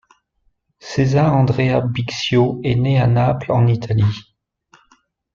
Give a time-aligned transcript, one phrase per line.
[0.79, 4.33] Cesare Andrea Bixio est né à Naples, en Italie.